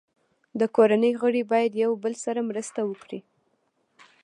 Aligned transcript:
د 0.59 0.61
کورنۍ 0.75 1.13
غړي 1.21 1.43
باید 1.51 1.71
یو 1.83 1.91
بل 2.03 2.13
سره 2.25 2.39
مرسته 2.49 2.79
وکړي. 2.89 3.19